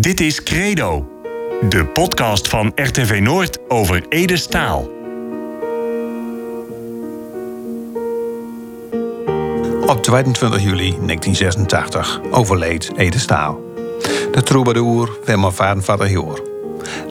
[0.00, 1.08] Dit is Credo,
[1.68, 4.90] de podcast van RTV Noord over Ede Staal.
[9.86, 13.60] Op 22 juli 1986 overleed Ede Staal.
[14.32, 16.48] De troubadour Wilma Vadenvader Joor.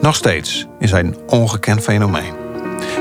[0.00, 2.34] Nog steeds is hij een ongekend fenomeen.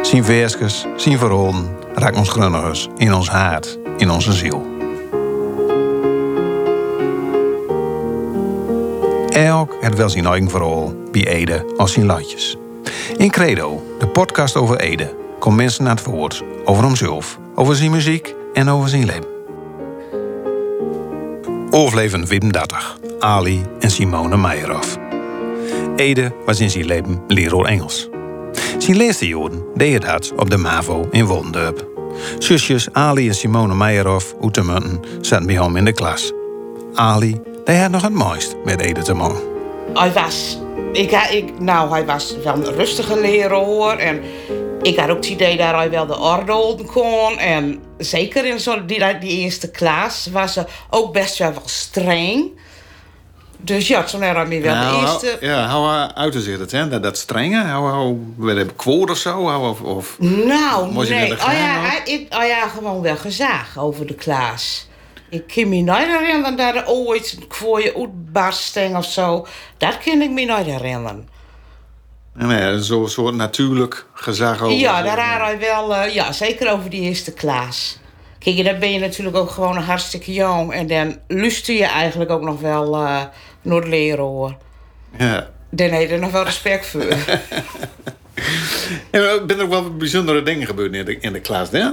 [0.01, 4.76] Zijn versjes, zijn verhalen raakt ons grunnigers in ons hart, in onze ziel.
[9.37, 12.57] Elk het wel zijn eigen verhaal bij Ede als zijn latjes.
[13.17, 17.91] In Credo, de podcast over Ede, komt mensen naar het woord over hemzelf, over zijn
[17.91, 19.27] muziek en over zijn leven.
[21.71, 24.97] Overleven Wim 30, Ali en Simone Meijerhoff.
[25.95, 28.09] Ede was in zijn leven leraar Engels.
[28.77, 31.87] Zijn laatste jaren deed dat op de MAVO in Woldendorp.
[32.39, 36.31] Zusjes Ali en Simone Meijerhoff uit de Munten zaten bij hem in de klas.
[36.93, 39.41] Ali hij had nog het mooist met Ede te maken.
[39.93, 40.57] Hij was,
[40.93, 44.21] ik, ik, nou, hij was wel een rustige leraar en
[44.81, 47.37] ik had ook het idee dat hij wel de orde houden kon.
[47.37, 52.49] En zeker in zo, die, die eerste klas was ze ook best wel, wel streng.
[53.57, 55.45] Dus ja, toen era mij wel Nou, de eerste.
[55.45, 56.87] Ja, hoe uitte zich dat, hè?
[56.87, 57.73] Dat, dat strenge?
[57.73, 59.39] Hoe, hoe, werd het kwoord of zo?
[59.39, 61.31] Of, of, Nou, nee.
[61.31, 64.86] Oh ja, hij- ik, oh ja, gewoon wel gezag over de klas.
[65.29, 69.47] Ik kan me niet herinneren dat er ooit een kwooie uitbarsting of zo.
[69.77, 71.29] Dat kan ik me niet herinneren.
[72.33, 74.77] nee, zo'n soort natuurlijk gezag over.
[74.77, 77.99] Ja, daar hij wel, eh, ja, zeker over die eerste klas.
[78.39, 80.73] Kijk, dan ben je natuurlijk ook gewoon hartstikke jong.
[80.73, 83.23] En dan luister je eigenlijk ook nog wel eh
[83.61, 84.57] naar de leraar.
[85.17, 85.49] Ja.
[85.69, 87.05] Dan heb je er nog wel respect voor.
[89.11, 91.89] En er zijn ook wel bijzondere dingen gebeurd in de, in de klas, hè?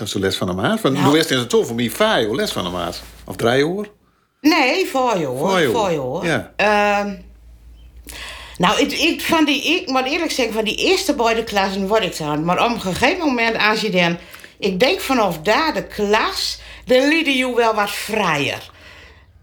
[0.00, 0.80] Dat is de les van de maat.
[0.80, 1.18] Want Nou.
[1.18, 3.02] In het tof van mij vijf les van de maat.
[3.24, 3.86] Of drie jaar.
[4.40, 5.48] Nee, voor je hoor.
[5.50, 6.24] Voor je, Voor je hoor.
[6.24, 6.26] hoor.
[6.26, 6.52] Ja.
[6.56, 7.14] Ehm,
[8.56, 12.02] nou, ik, ik, van die, ik moet eerlijk zeggen, van die eerste beide klassen word
[12.02, 12.44] ik aan.
[12.44, 14.18] Maar op een gegeven moment, als je dan...
[14.58, 18.70] Ik denk vanaf daar de klas, dan liet je wel wat vrijer.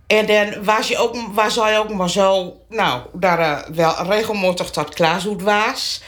[0.07, 4.69] En dan was je ook, was hij ook maar zo, nou, daar eh, wel regelmatig
[4.69, 6.01] tot klaashoed was.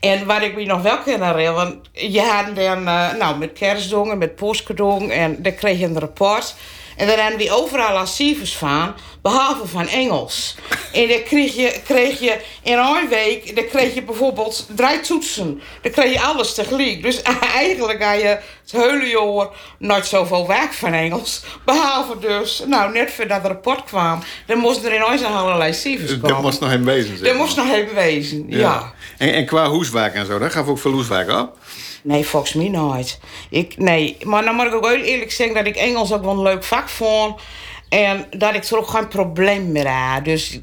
[0.00, 3.52] En wat ik me nog wel kan herinneren, want je had dan, eh, nou, met
[3.52, 6.54] kerstdongen, met postkedong, en dan kreeg je een rapport.
[6.96, 10.56] En dan hadden we overal archieves van, behalve van Engels.
[10.92, 15.60] En dan kreeg je, kreeg je in een week, dan kreeg je bijvoorbeeld drie toetsen.
[15.82, 17.02] Dan kreeg je alles tegelijk.
[17.02, 17.22] Dus
[17.54, 19.48] eigenlijk had je het hele jaar
[19.78, 21.42] nooit zoveel werk van Engels.
[21.64, 26.20] Behalve dus, nou, net voordat het rapport kwam, dan moesten er ineens allerlei cijfers Dus
[26.20, 26.28] komen.
[26.34, 27.28] dat moest nog in wezen zijn.
[27.28, 28.92] Dat moest nog even wezen, ja.
[29.18, 31.58] En, en qua hoeswerk en zo, daar gaf ook veel hoeswerk op.
[32.02, 33.18] Nee, volgens mij nooit.
[33.50, 36.32] Ik, nee, maar dan moet ik ook heel eerlijk zeggen dat ik Engels ook wel
[36.32, 37.40] een leuk vak vond.
[37.88, 40.24] En dat ik er ook geen probleem meer had.
[40.24, 40.58] Dus,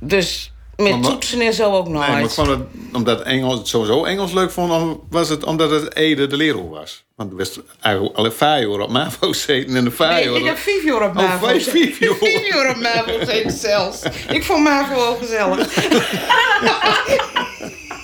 [0.00, 2.08] dus met Maar- toetsen en zo ook nooit.
[2.08, 2.60] Nee, maar kwam het
[2.92, 6.68] omdat Engels het sowieso Engels leuk vond, of was het omdat het Ede de leraar
[6.68, 7.04] was?
[7.16, 10.40] Want we wist eigenlijk alle vijf jaar op MAVO zeten en de vijf Nee, ik
[10.40, 10.48] jaar.
[10.54, 11.46] heb vijf jaar op Oh, MAVO.
[11.46, 12.14] vijf- vijf jaar.
[12.20, 14.02] Vijf jaar op MAVO zitten zelfs.
[14.28, 15.58] Ik vond MAVO wel gezellig.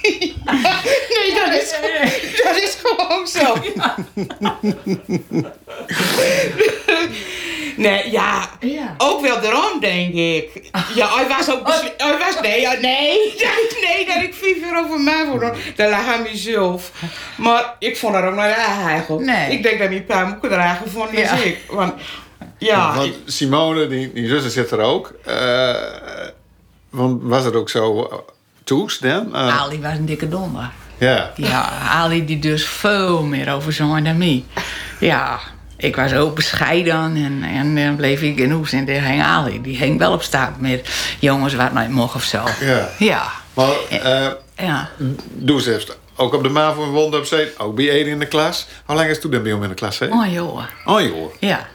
[1.14, 1.74] nee, dat is,
[2.52, 3.56] dat is gewoon zo.
[7.76, 8.94] Nee, ja, Ja.
[8.98, 10.70] ook wel daarom, denk ik.
[10.94, 11.68] Ja, hij was ook...
[11.96, 12.40] Hij was...
[12.40, 13.34] Nee, ja, nee,
[13.86, 15.52] nee, dat ik vijf jaar over MAVO dan.
[15.76, 16.92] Dat lag aan mezelf.
[17.36, 19.24] Maar ik vond dat ook ja, eigenlijk.
[19.26, 19.52] Nee.
[19.52, 21.36] Ik denk dat die paar moeken dragen vonden Ja.
[21.36, 21.58] ik.
[21.68, 21.92] Want,
[22.58, 25.12] ja, Want Simone, die, die zuster zit er ook.
[25.24, 25.74] Eh,
[26.90, 28.18] want was het ook zo uh,
[28.64, 29.34] toes dan?
[29.34, 30.70] Eh, Ali was een dikke donder.
[31.00, 31.32] Ja.
[31.36, 34.44] Ja, Ali die dus veel meer over zong dan mij.
[35.00, 35.38] Ja,
[35.76, 39.60] ik was ook bescheiden en, en dan bleef ik in hoes en daar hing Ali.
[39.62, 40.88] Die hing wel op staat met
[41.18, 42.44] jongens waar het nooit mocht of zo.
[42.60, 42.88] Ja.
[42.98, 43.22] Ja,
[43.54, 43.68] Maar
[44.56, 44.88] ja.
[45.28, 45.94] doe ze even.
[46.16, 48.66] Ook op de MAVO in Wondorp zitten, ook bij Ede in de klas.
[48.84, 49.98] Hoe lang is toen bij hem in de klas?
[49.98, 50.06] Hè?
[50.06, 50.62] Oh joh.
[50.84, 51.34] Oh joh.
[51.38, 51.66] Ja,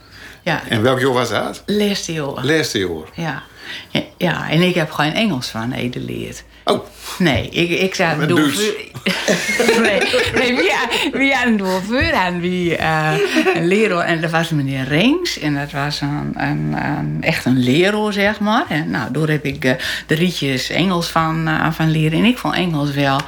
[0.42, 0.62] ja.
[0.70, 1.64] En welk jaar was dat?
[1.66, 2.44] Laatste joh.
[2.44, 2.90] Laatste jaar.
[3.14, 3.44] Ja.
[3.90, 6.44] Ja, ja, en ik heb geen Engels van Ede geleerd.
[6.66, 6.86] Oh,
[7.20, 8.58] Nee, ik, ik zat Met door Duits.
[9.80, 10.00] nee,
[10.36, 10.72] nee, wie,
[11.12, 13.12] wie hadden door vuur en wie eh,
[13.54, 14.06] een leraar.
[14.06, 15.40] En dat was meneer Reens.
[15.40, 18.64] En dat was een, een, een- echt een leraar, zeg maar.
[18.70, 19.74] En nou, door heb ik eh,
[20.08, 22.20] de rietjes Engels van, eh, van leren.
[22.20, 23.20] En ik vond Engels wel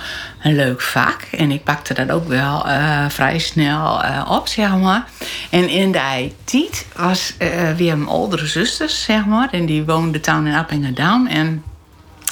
[0.43, 1.21] een leuk vak.
[1.31, 2.65] En ik pakte dat ook wel
[3.09, 5.05] vrij snel op, zeg maar.
[5.49, 7.33] En in die tijd was
[7.77, 9.47] weer mijn oudere zusters, zeg maar.
[9.51, 11.27] En die woonden toen in Appingedam.
[11.27, 11.63] En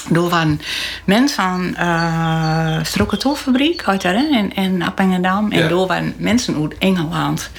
[0.09, 0.61] Door waren
[1.05, 5.51] mensen aan uh, Strokkertolfabriek uit daar in, in Appingedam.
[5.51, 5.67] En Ja.
[5.67, 7.49] door waren mensen uit Engeland.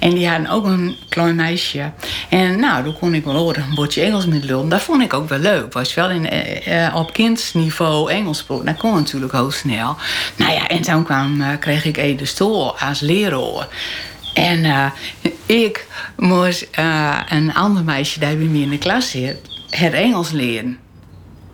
[0.00, 1.90] En die hadden ook een klein meisje.
[2.28, 4.68] En nou, toen kon ik wel horen een bordje Engels met lullen.
[4.68, 5.72] Dat vond ik ook wel leuk.
[5.72, 8.44] Was wel in, eh, eh, op kindsniveau Engels.
[8.64, 9.96] Dat kon natuurlijk heel snel.
[10.36, 13.66] Nou ja, en toen kwam, eh, kreeg ik Ede Stoel als leraar.
[14.34, 14.86] En eh,
[15.46, 15.86] ik
[16.16, 19.36] moest eh, een ander meisje die bij mij in de klas zit,
[19.70, 20.78] het Engels leren.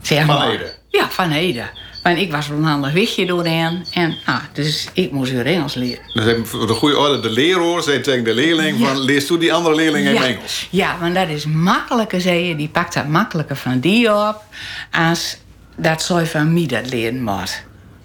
[0.07, 0.51] Zeg Van maar.
[0.51, 0.75] Ede?
[0.89, 1.65] Ja, van Ede.
[2.03, 3.87] Want ik was een handig wichtje doorheen.
[3.93, 6.03] En, ah, dus ik moest weer Engels leren.
[6.15, 8.99] Dus voor de goede orde, de leraar zei tegen de leerling van...
[8.99, 10.25] leerst toe die andere leerling ja.
[10.25, 10.69] Engels?
[10.71, 12.57] Ja, want dat is makkelijker, zei je.
[12.57, 14.43] Die pakt dat makkelijker van die op...
[14.91, 15.37] als
[15.77, 17.63] dat zij van mij dat leren moet.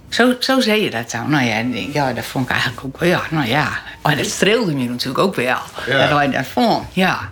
[0.09, 1.29] Zo, zo zei je dat dan.
[1.29, 1.63] Nou ja,
[1.93, 3.09] ja, dat vond ik eigenlijk ook wel...
[3.09, 3.81] Ja, nou ja.
[4.01, 5.57] Maar dat streelde me natuurlijk ook wel.
[5.87, 6.07] Ja.
[6.07, 7.31] Dat hij dat vond, ja.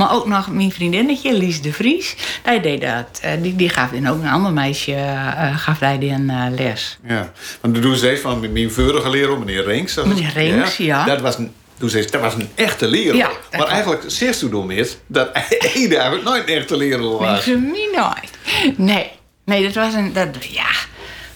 [0.00, 2.14] Maar ook nog mijn vriendinnetje, Lies de Vries.
[2.44, 3.18] Die deed dat.
[3.22, 4.92] Eh, die, die gaf dan ook een ander meisje...
[4.94, 6.98] eh, gaf hij dan eh, les.
[7.08, 9.94] Ja, want toen zei ze van mijn vorige leraar, meneer Rinks.
[9.94, 11.04] dat- Meneer Rinks, ja.
[11.04, 13.16] Dat was een, toen zei ze, dat was een echte leraar.
[13.16, 15.30] Ja, maar eigenlijk zegt ze door mis dat
[15.74, 17.44] Ede eigenlijk nooit een echte leraar Nee, was.
[17.44, 18.76] voor mij nooit.
[18.78, 19.10] Nee.
[19.44, 20.12] Nee, dat was een...
[20.12, 20.66] Dat, ja.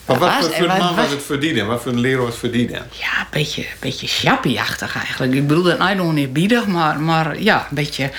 [0.06, 1.67] Maar wat dat voor, was- voor wat- man was het verdienen?
[1.67, 2.75] Wat voor een leraar was het verdienen?
[2.91, 5.33] Ja, een beetje, een beetje chappie-achtig eigenlijk.
[5.35, 8.11] Ik bedoel dat nou oneerbiedig, maar, maar ja, een beetje...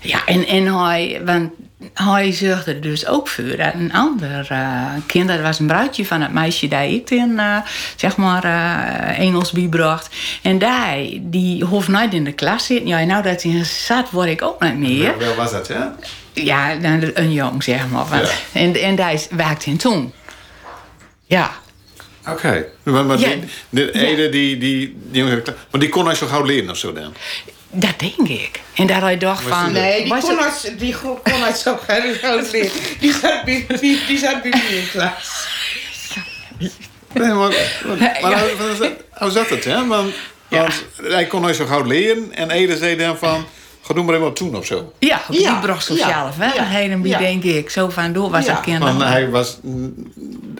[0.00, 1.20] Ja, en, en hij...
[1.24, 1.50] Want
[1.94, 5.28] hij zorgde er dus ook voor dat een ander eh, kind...
[5.28, 7.56] Dat was een bruidje van het meisje die ik in, eh,
[7.96, 10.08] zeg maar, eh, Engels bijbracht.
[10.42, 12.86] En die, die hoeft nooit in de klas zitten.
[12.88, 15.18] Ja, nou dat hij zat, word ik ook niet meer.
[15.18, 15.78] Wel was dat, hè?
[16.32, 16.72] Ja,
[17.14, 18.04] een jong, zeg maar.
[18.06, 18.60] Want, Ja.
[18.60, 20.12] En, en die werkte in toen.
[21.28, 21.52] Ja.
[22.28, 22.66] Oké.
[22.82, 23.28] Maar, maar Ja.
[23.28, 26.92] die, de Ede, die, die, die, maar die kon hij zo gauw leren of zo
[26.92, 27.14] dan?
[27.70, 28.60] Dat denk ik.
[28.74, 29.72] En dat hij dacht Was van...
[29.72, 32.70] Nee, die kon het- uit, die go- kon uit zo groot leren.
[33.00, 35.46] Die zat bij, die, die zat bij mij in klas.
[37.12, 37.52] Nee, maar,
[37.86, 39.86] maar, maar hoe, hoe zat- hoe zat het, hè?
[39.86, 40.14] Want,
[40.48, 43.46] want hij kon hij zo gauw leren en Ede zei dan van...
[43.88, 44.92] Ga doe maar even wat doen of zo.
[44.98, 47.18] Ja, die Ja, bracht sociale ja, vaardigheden bij, ja.
[47.18, 47.70] denk ik.
[47.70, 48.52] Zo van door was Ja.
[48.54, 48.78] dat kind.
[48.82, 49.58] Want hij was...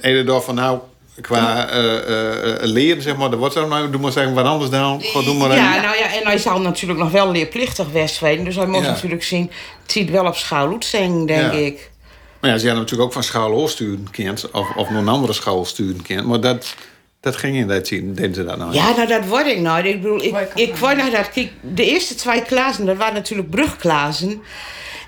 [0.00, 0.78] Ede dacht van nou...
[1.20, 4.44] Qua eh, eh, eh, leren, zeg maar, dat wordt zo nou, doe maar zeggen wat
[4.44, 5.00] anders dan.
[5.02, 5.82] Ga doe maar Ja, even.
[5.82, 8.44] nou ja, en hij zou natuurlijk nog wel leerplichtig zijn.
[8.44, 8.90] Dus hij moest Ja.
[8.90, 9.50] natuurlijk zien,
[9.82, 11.58] het ziet wel op school zijn, denk Ja.
[11.58, 11.90] ik.
[12.40, 15.32] Maar ja, ze hadden natuurlijk ook van school sturen kind, of, of nog een andere
[15.32, 16.26] school sturen kind.
[16.26, 16.75] Maar dat,
[17.20, 18.72] dat ging in dat zien, deden ze dat nou.
[18.72, 19.86] Ja, nou dat word ik nou.
[19.86, 21.30] Ik bedoel, ik, Word ik ik word nou dat.
[21.30, 24.42] Kijk, de eerste twee klassen, dat waren natuurlijk brugklassen.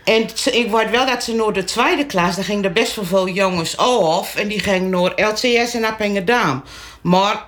[0.05, 3.05] En ik word wel dat ze naar de tweede klas, daar gingen er best wel
[3.05, 4.37] veel jongens af.
[4.37, 6.63] En die gingen naar LCS en Appingedam.
[7.01, 7.45] Maar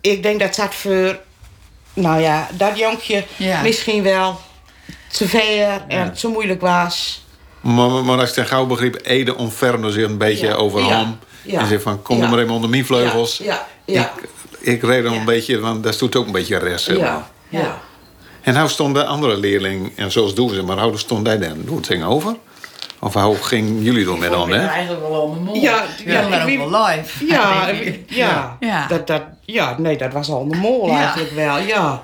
[0.00, 1.18] ik denk dat dat voor,
[1.92, 3.62] nou ja, dat jonkje Ja.
[3.62, 4.40] misschien wel
[5.12, 7.22] te ver en te moeilijk was.
[7.60, 10.54] Maar, maar, als ik ten gauw begreep, Ede omverno zich een beetje Ja.
[10.54, 11.14] over Ja.
[11.44, 11.60] Ja.
[11.60, 12.22] En zei van, kom Ja.
[12.24, 13.36] er maar even onder mijn vleugels.
[13.38, 14.12] Ja, ja, ja.
[14.60, 15.10] Ik, ik reed Ja.
[15.10, 16.86] een beetje, want daar stond ook een beetje rest.
[16.86, 17.78] Ja, ja.
[18.42, 21.62] En hoe stond de andere leerling, en zoals doen ze, maar hoe stond hij dan?
[21.64, 22.36] Doe het ding over?
[23.00, 24.66] Of hoe gingen jullie door met dan, hè?
[24.66, 25.62] eigenlijk wel om de mond.
[25.62, 27.26] Ja, ja, ja, ik wel live.
[27.34, 27.68] Ja,
[28.06, 28.86] ja, Ja.
[28.86, 30.96] Dat, dat, ja, nee, dat was al de mol Ja.
[30.98, 32.02] eigenlijk wel, ja.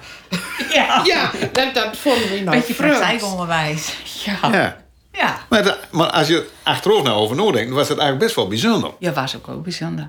[0.73, 1.01] ja.
[1.05, 2.97] Ja, dat, dat vonden we nou Beetje vreemd.
[2.97, 3.95] praktijkonderwijs.
[4.25, 4.39] Ja.
[4.53, 4.77] ja.
[5.21, 5.27] Ja.
[5.27, 5.39] Ja.
[5.49, 8.91] Maar, maar als je achterover nou over nadenkt, dan was het eigenlijk best wel bijzonder.
[9.15, 10.09] was ook ook bijzonder.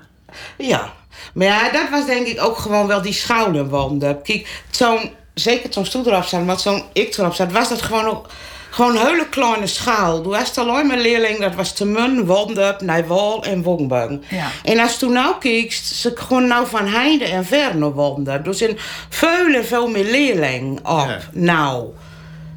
[0.58, 0.92] Ja,
[1.34, 4.22] maar ja, dat was denk ik ook gewoon wel die schouderwanden.
[4.22, 8.04] Kijk, zo'n, zeker toen stoel erop zat, maar zo'n ik erop zat, was dat gewoon
[8.06, 8.26] ook
[8.70, 10.22] gewoon een hele kleine schaal.
[10.22, 14.22] Toen was het alleen maar leerling, dat was te mun, wanden, Nijwal en Wongbang.
[14.28, 14.50] Ja.
[14.64, 15.34] En als toen nou
[15.70, 18.44] ze gewoon nou van heinde en ver naar wanden.
[18.44, 18.78] Dus in
[19.08, 21.18] veel en veel meer leerling op Ja.
[21.32, 21.86] nou.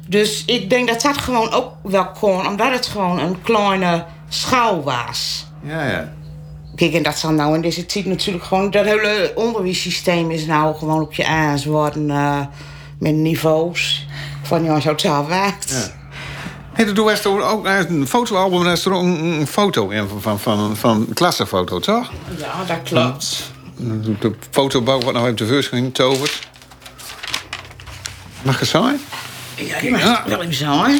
[0.06, 4.82] Dus ik denk dat dat gewoon ook wel kon, omdat het gewoon een kleine schaal
[4.82, 5.46] was.
[5.62, 6.12] Ja, ja.
[6.74, 8.70] Kijk, en dat zal nou in deze tijd natuurlijk gewoon...
[8.70, 12.40] Dat hele onderwijssysteem is nou gewoon op je aans worden eh,
[12.98, 14.06] met niveaus.
[14.42, 15.70] Van het zelf werkt.
[15.70, 16.04] Ja.
[16.72, 20.40] Hey, toen was er ook een fotoalbum, daar is er ook een, foto in van,
[20.40, 22.10] van, van, klassenfoto, toch?
[22.38, 23.50] Ja, dat klopt.
[24.20, 26.48] De fotobouw wordt nog even tevoorschijn getoverd.
[28.42, 29.00] Mag ik het zijn?
[29.56, 30.24] Ja, die Ja.
[30.26, 30.92] wel even zo, hè?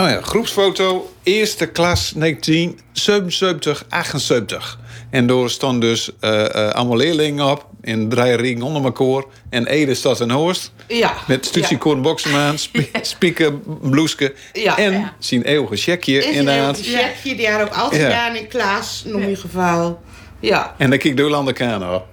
[0.00, 4.78] Oh ja, groepsfoto, eerste klas 1977, 78.
[5.10, 9.24] En door stond dus eh, eh, allemaal leerlingen op in drie ringen onder elkaar.
[9.50, 10.72] En Ede staat een hoorst.
[10.88, 11.14] Ja.
[11.26, 12.56] Met Stutsie Boksemaan,
[13.02, 14.34] spieken, bloeske.
[14.52, 14.76] Ja.
[14.78, 15.12] en Ja.
[15.18, 16.80] zijn eeuwige checkje inderdaad.
[16.82, 18.08] checkje, die had ook altijd Ja.
[18.08, 20.02] gedaan in klas, in ieder geval.
[20.40, 20.74] Ja.
[20.78, 22.06] En dan kijk de andere kant op.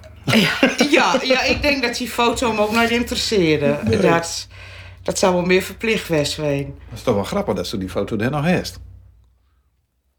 [0.90, 3.78] ja, ja, ik denk dat die foto hem ook nooit interesseerde.
[4.00, 4.46] Dat,
[5.02, 6.64] dat zou wel meer verplicht geweest zijn.
[6.64, 8.80] Dat is toch wel grappig dat ze die foto er nog heeft.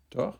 [0.09, 0.33] Toch?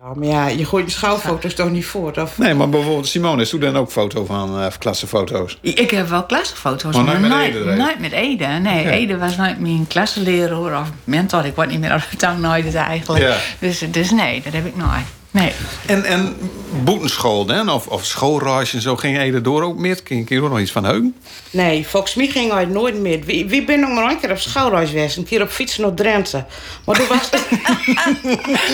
[0.00, 2.18] Ja, maar ja, je gooit je schouwfoto's toch niet voort?
[2.18, 2.38] Of...
[2.38, 5.58] Nee, maar bijvoorbeeld Simone, is toen dan ook foto van uh, klassenfoto's?
[5.60, 7.76] Ik heb wel klassenfoto's, Maar maar, nooit met nooit, Ede, nee.
[7.76, 8.46] nooit met Ede.
[8.46, 8.90] Nee, Ja.
[8.90, 11.44] Ede was nooit mijn klassenleraar of mentor.
[11.44, 13.22] Ik weet niet meer of het dan nooit is eigenlijk.
[13.22, 13.36] Ja.
[13.58, 15.06] Dus, dus nee, dat heb ik nooit.
[15.32, 15.52] Nee.
[15.86, 16.36] En, en
[16.84, 17.68] boetenschool dan?
[17.70, 20.02] Of, of schoolreis en zo ging Ede door ook met?
[20.02, 21.16] Kun je er ook nog iets van heugen?
[21.50, 23.20] Nee, volgens mij ging hij nooit meer.
[23.24, 25.16] Wie, wie ben nog maar een keer op schouwreis geweest?
[25.16, 26.44] Een keer op fietsen naar Drenthe.
[26.86, 27.30] Maar toen was...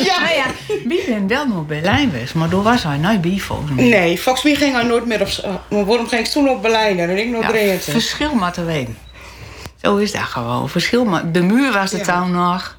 [0.04, 0.44] ja, Nou ja,
[0.84, 3.84] wie ben wel nog bij Lijn geweest, maar toen was hij nooit bij volgens mij.
[3.84, 5.28] Nee, volgens mij ging hij nooit meer op...
[5.28, 7.90] sch- Maar waarom ging ik toen op Berlijn en ik naar Ja, Drenthe?
[7.90, 8.96] verschil maar te weten.
[9.82, 10.68] Zo is dat gewoon.
[10.68, 11.32] Verschil maar.
[11.32, 12.24] De muur was er Ja.
[12.26, 12.76] nog.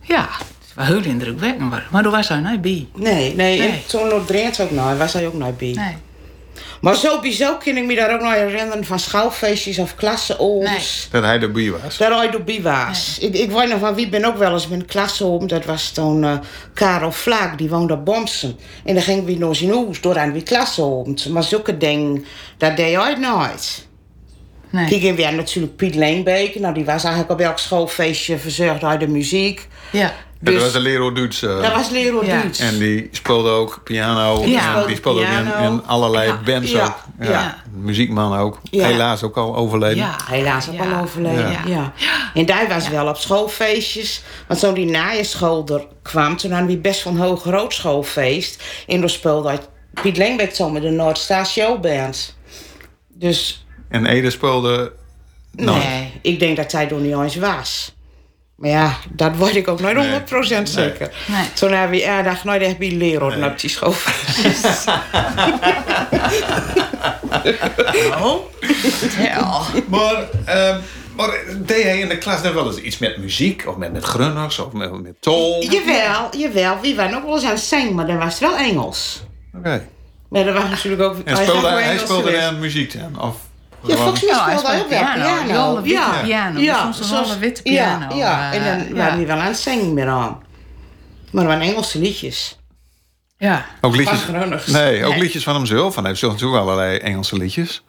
[0.00, 0.28] Ja,
[0.74, 1.70] was heel indrukwekkend.
[1.70, 2.88] Maar, maar toen was hij nooit bij.
[2.94, 3.68] Nee, nee, Nee.
[3.68, 4.98] en toen Drenthe ook nooit.
[4.98, 5.72] Was hij ook nooit bij.
[5.72, 5.94] Nee.
[6.80, 11.08] Maar sowieso kan ik me daar ook nog herinneren van schouwfeestjes of klasseooms.
[11.10, 11.96] Dat hij erbij was.
[11.96, 13.18] Daar hij erbij was.
[13.20, 15.46] Ik, ik weet nog van wie ben ook wel eens met een klasseoom.
[15.46, 16.38] Dat was toen eh,
[16.74, 18.56] Karel Vlaak, die woonde op Bomsen.
[18.84, 21.14] En dan ging we naar zijn huis door aan die klasseoom.
[21.30, 22.24] Maar zulke dingen,
[22.58, 23.86] dat deed hij nooit.
[24.70, 24.88] nee.
[24.88, 26.58] Kijk, en weer natuurlijk Piet Leenbeek.
[26.60, 29.68] Nou, die was eigenlijk op elk schoolfeestje verzorgd uit de muziek.
[29.92, 30.12] Ja.
[30.44, 31.42] Dat Dus- was de leraar Duits.
[31.42, 32.40] eh, Dat was leraar Ja.
[32.40, 32.58] Duits.
[32.58, 34.44] En die speelde ook piano.
[34.46, 34.80] Ja.
[34.80, 36.40] en die speelde ook in, allerlei Ja.
[36.44, 36.84] bands Ja.
[36.84, 36.96] ook.
[37.20, 37.30] Ja.
[37.30, 37.56] Ja.
[37.72, 38.60] Muziekman ook.
[38.70, 38.86] Ja.
[38.86, 39.96] Helaas ook al overleden.
[39.96, 40.16] Ja.
[40.26, 40.92] Helaas ook Ja.
[40.92, 41.50] al overleden.
[41.50, 41.60] Ja.
[41.66, 41.92] Ja.
[42.34, 44.22] En daar was wel op schoolfeestjes.
[44.48, 48.62] Want toen die najenschool er kwam, toen hadden we best van een hoog groot schoolfeest.
[48.86, 49.58] En toen speelde hij
[50.02, 52.36] Piet Leenbeek zo met de Noordstar Showband.
[53.08, 54.92] Dus En Ede speelde...
[55.56, 57.93] Nou, nee, ik denk dat hij er niet eens was.
[58.64, 61.10] Maar ja, dat word ik ook nooit 100% zeker.
[61.26, 61.52] Nee.
[61.54, 64.84] Toen hebben we aardig nooit echt bij leren op die schoolfeestjes.
[68.22, 68.36] Oh.
[69.18, 69.60] Ja.
[69.88, 70.80] Maar, ehm,
[71.16, 73.64] maar deed hij in de klas dan wel eens iets met muziek?
[73.66, 74.58] Of met, met grunners?
[74.58, 75.56] Of met, met tol?
[75.56, 75.76] Oké.
[75.76, 76.80] jawel, jawel.
[76.80, 79.22] Wie waren ook wel eens aan het zingen, maar dan was het wel Engels.
[80.28, 81.16] Maar dat was natuurlijk ook...
[81.24, 83.22] En hij speelde, wel hij speelde dan muziek dan?
[83.22, 83.36] Of,
[83.86, 85.44] Ja, volgens mij Ja, hij speelde hij ook wel piano.
[85.46, 85.74] piano.
[85.82, 86.20] Witte ja.
[86.22, 86.60] piano.
[86.60, 88.52] Ja, Soms een zoals- witte Ja, piano, ja.
[88.52, 88.94] en dan ja.
[88.94, 90.42] waren die wel aan het zingen meer aan.
[91.30, 92.58] Maar waren Engelse liedjes.
[93.38, 93.64] Ja.
[93.80, 94.26] ook liedjes?
[94.66, 95.20] Nee, ook Nee.
[95.20, 95.82] liedjes van hemzelf.
[95.82, 97.82] Want hij heeft natuurlijk allerlei Engelse liedjes.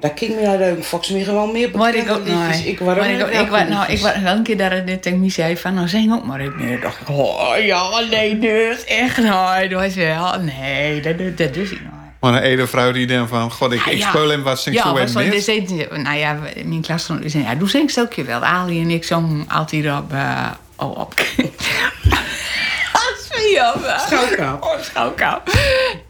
[0.00, 0.84] Dat ging me uit leuk.
[0.84, 2.64] Volgens mij gewoon meer Maar ik ook liedjes.
[2.64, 4.84] Ik was ook niet ik, ik, welke was- nou, ik was wel een keer het
[4.86, 6.80] net tegen me zei van, nou zing ook maar even meer.
[6.80, 9.70] dacht ik, oh ja, nee, dus echt nooit.
[9.70, 11.87] Dat was wel, nee, dat, dat, dat doe ik nooit.
[12.20, 13.50] Maar een Ede vrouw die dan van...
[13.50, 14.08] God, ik, Ah, ik ja.
[14.08, 15.14] speel hem wat, zing Ja, met.
[15.30, 18.40] dus eten- nou ja, mijn klasgenoten zei, ja, doe zingst ook je wel.
[18.44, 20.46] Ali en ik zongen altijd op, eh
[20.76, 21.14] oh, op.
[23.28, 23.98] Schouwkamp.
[24.06, 24.62] Schouwkamp.
[24.62, 25.42] Oh, schouwkamp.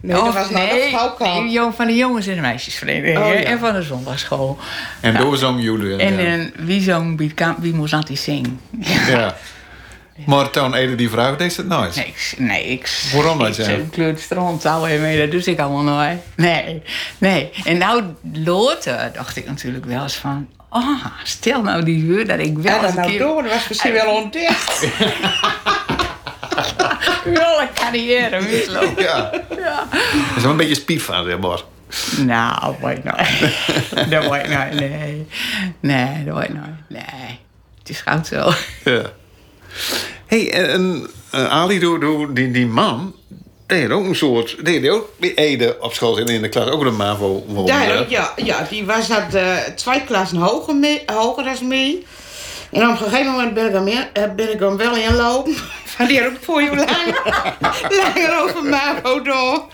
[0.01, 3.19] Nee, dat Of was nou nee, jong- van de jongens- en de meisjesvereniging.
[3.19, 3.33] Oh, ja.
[3.33, 4.59] En van de zondagschool.
[5.01, 5.97] En door zong jullie.
[5.97, 6.37] En ja.
[6.37, 8.61] eh, wie zong, wie, kan, wie moest altijd zingen?
[9.09, 9.37] ja.
[10.27, 11.97] Maar toen Ede die vraag, deed ze het nooit.
[11.97, 13.09] Nee, ik, nee, ik...
[13.13, 13.77] Waarom dat ik zeg?
[13.77, 16.19] Ik kleurt stront mee, dat doe ik allemaal nooit.
[16.37, 16.83] Nee,
[17.19, 17.51] nee.
[17.65, 20.49] En nou, later dacht ik natuurlijk wel eens van...
[20.71, 23.19] Oh, stel nou die huur dat ik wel Ja, dat een nou keer...
[23.19, 23.43] door.
[23.43, 24.81] Dat was misschien wel ontdekt.
[27.25, 29.03] wel een carrière mislopen.
[29.03, 29.31] Ja.
[29.57, 29.87] Ja.
[29.91, 31.61] Dat is wel een beetje spief van, zeg maar.
[32.17, 33.57] Nou, dat wordt nooit.
[34.11, 35.27] Dat wordt nooit, nee.
[35.81, 36.89] Nee, dat wordt nooit.
[36.89, 37.41] Nee.
[37.79, 38.53] Het is goud zo.
[38.85, 39.03] Ja.
[40.27, 43.15] Hey, en, en eh, Ali, doe, doe, die, die man,
[43.67, 44.65] die had ook een soort...
[44.65, 47.45] Die had ook bij Ede op school zitten in de klas, ook een MAVO.
[47.67, 52.03] Ja, ja, ja, die was dat eh, twee klassen hoger, mee, hoger dan mij.
[52.71, 55.55] En op een gegeven moment ben ik hem, in, eh, ben ik hem wel inlopen.
[55.97, 57.23] Van die had ook voor je langer,
[58.01, 59.65] langer over Mavo door.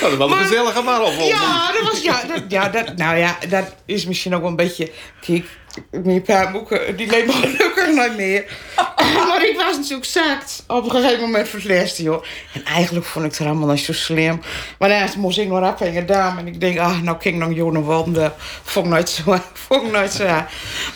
[0.00, 1.12] Dat was een Maar- gezellige op.
[1.28, 4.90] Ja, dat was, ja, dat, ja, dat, nou ja, dat is misschien ook een beetje...
[5.20, 5.44] Kijk,
[5.90, 8.44] mijn paar boeken, die leven gelukkig nooit meer.
[9.28, 12.24] maar ik was natuurlijk zakt op een gegeven moment verslest, joh.
[12.52, 14.40] En eigenlijk vond ik het helemaal niet zo slim.
[14.78, 16.40] Maar daarna moest ik nog afhangen dame.
[16.40, 18.32] En ik denk, ah, nou kijk nog jongen wanden.
[18.62, 19.22] Vond ik nooit zo,
[19.66, 20.26] vond ik nooit zo.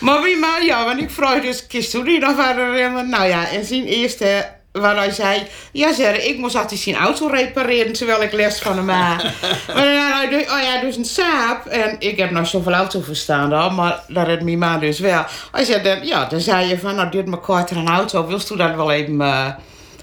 [0.00, 3.06] Maar wie maar, ja, want ik vroeg dus, kist hoe die nog verder?
[3.06, 7.26] Nou ja, en zijn eerste waar hij zei, ja zeg, ik moest altijd zijn auto
[7.26, 9.22] repareren terwijl ik les van hem had.
[9.74, 11.66] maar hij, dus- oh ja, dus een saap.
[11.66, 15.24] En ik heb nog zoveel auto verstaan dan, maar dat had mijn ma dus wel.
[15.52, 18.50] Hij zei, dan, ja, dan zei je van, nou dit me kort een auto, wilst
[18.50, 19.46] u dat wel even eh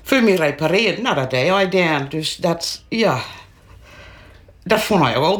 [0.04, 1.04] voor me repareren?
[1.04, 2.06] Nou, dat deed hij dan.
[2.10, 3.20] Dus dat, ja,
[4.64, 5.40] dat vond hij ook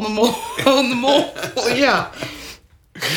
[0.88, 1.32] de mol,
[1.84, 2.10] ja.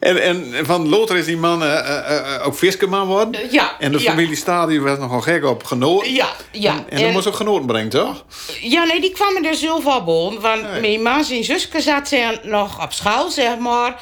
[0.00, 3.40] En, en van Lothar is die man eh, eh, eh, ook viskeman worden.
[3.50, 6.12] Ja, En de familie Stadium was nogal gek op genoten.
[6.12, 6.72] Ja, ja.
[6.72, 8.24] En, en dat moest ook genoten brengen, toch?
[8.60, 10.38] Ja, nee, die kwamen er zelf al bij.
[10.40, 10.80] Want Nee.
[10.80, 14.00] mijn ma en zusje zaten nog op school, zeg maar.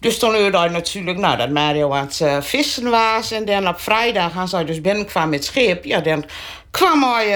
[0.00, 3.30] Dus toen hoorde hij natuurlijk nou, dat Mario aan het vissen was.
[3.30, 5.84] En dan op vrijdag, als hij dus binnenkwamen met schip...
[5.84, 6.24] Ja, dan
[6.70, 7.34] kwam hij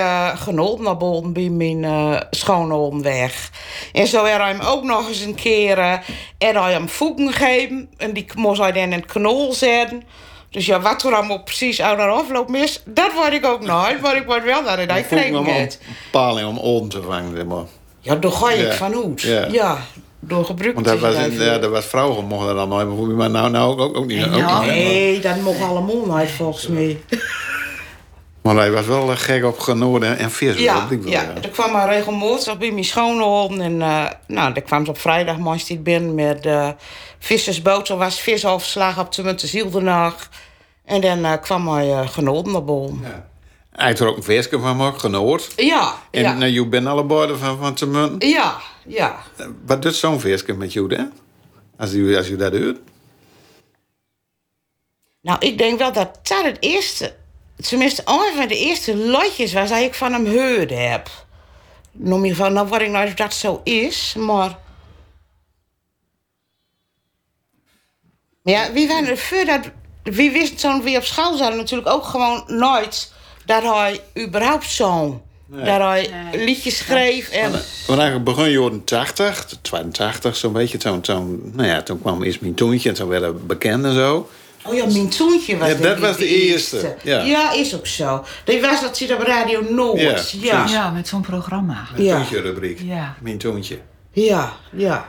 [0.48, 3.50] uh, naar boven bij mijn uh, schoonoom weg.
[3.92, 5.94] En zo had hij hem ook nog eens een keer uh,
[6.38, 7.88] hij hem voegen gegeven.
[7.96, 10.02] En die moest hij dan in het knol zetten.
[10.50, 14.00] Dus ja, wat er allemaal precies aan de afloop mis, dat word ik ook nooit.
[14.00, 15.80] Maar ik word wel dat hij kreeg het.
[16.10, 17.64] paling om on te vangen, maar.
[18.00, 19.20] Ja, daar ga ik van uit.
[19.20, 19.46] Ja.
[19.46, 19.78] ja.
[20.20, 23.50] Door gebruik Want dat was, ja, dat was vrouwen mochten dat dan nooit, maar nou,
[23.50, 24.24] nou ook, ook niet.
[24.24, 26.98] Ook niet nee, dat mocht allemaal nooit volgens mij.
[28.44, 30.58] Maar hij was wel gek op genoorden en vis.
[30.58, 31.34] Ja, ja, ja.
[31.42, 33.60] er kwam maar regelmatig bij mijn schoonhoorn.
[33.60, 36.68] En uh, nou, daar kwam ze op vrijdag moest binnen met uh,
[37.18, 37.88] vissersboot.
[37.88, 40.28] Er was vis overslagen op de zieldenag.
[40.84, 43.00] En dan uh, kwam hij uh, naar boven.
[43.02, 43.28] Ja.
[43.70, 45.52] Hij heeft er ook een visje van gemaakt, genoord.
[45.56, 45.94] Ja.
[46.10, 46.36] En ja.
[46.36, 48.14] Uh, je bent alle borden van, van te.
[48.18, 49.16] Ja, ja.
[49.66, 51.10] wat doet zo'n visje met jou?
[51.76, 52.78] Als u, als u dat doet?
[55.20, 57.14] Nou, ik denk wel dat dat het eerste
[57.56, 61.10] tenminste, een van de eerste lotjes was dat ik van hem gehoord heb.
[61.92, 64.58] Noem je van, nou wat ik nou of dat zo is, maar.
[68.42, 69.70] Ja, wie waren er dat.
[70.14, 73.12] Wie wist zo'n wie op school zouden natuurlijk ook gewoon nooit
[73.44, 75.22] dat hij überhaupt zo.
[75.46, 75.64] Nee.
[75.64, 76.44] Dat hij nee.
[76.44, 77.28] liedjes schreef.
[77.28, 77.50] En...
[77.86, 80.78] Want eigenlijk begon jaren 80, 82 zo'n beetje.
[80.78, 84.28] Toen, toen, nou ja, toen kwam eerst mijn toontje en toen werden bekend en zo.
[84.66, 86.76] Oh ja, mijn toontje was ja, dat was de eerste.
[86.76, 86.96] eerste.
[87.02, 87.20] Ja.
[87.20, 87.52] ja.
[87.52, 88.24] is ook zo.
[88.44, 90.30] Dat was dat zit op Radio Noord.
[90.30, 90.66] Ja, ja.
[90.68, 91.88] ja met zo'n programma.
[91.92, 92.16] Mijn ja.
[92.16, 92.80] toontje rubriek.
[92.84, 93.16] Ja.
[93.20, 93.78] Mijn toontje.
[94.12, 95.08] Ja, ja.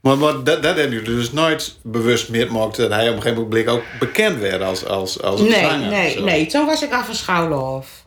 [0.00, 3.22] Maar, maar dat, dat hebben jullie dus nooit bewust meer gemaakt dat hij op een
[3.22, 5.88] gegeven moment ook bekend werd als, als, als nee, zanger.
[5.88, 8.06] Nee, nee, toen was ik af van Schouwhof.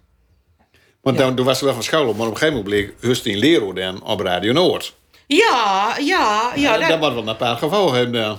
[1.02, 3.38] Want dan, toen was ik wel van Schouwhof, maar op een gegeven moment bleek Hustin
[3.38, 4.96] Lero dan op Radio Noord.
[5.28, 6.78] Ja, ja, ja.
[6.78, 7.60] dat, dat was wel een paar
[7.96, 8.20] hebben.
[8.20, 8.38] Ja.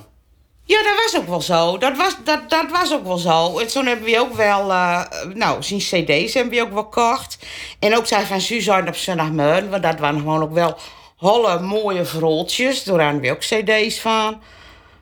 [0.65, 1.79] Ja, dat was ook wel zo.
[1.79, 3.59] Dat was, dat, dat was ook wel zo.
[3.59, 5.03] En toen hebben we ook wel, uh,
[5.35, 7.39] nou, zien cd's hebben we ook wel gekocht.
[7.79, 10.79] En ook zijn van Suzanne op zondagmorgen, want dat waren gewoon ook wel
[11.17, 12.85] holle mooie verroltjes.
[12.85, 14.41] Daar hadden we ook cd's van.